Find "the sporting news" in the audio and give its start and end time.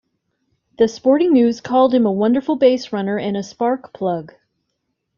0.79-1.61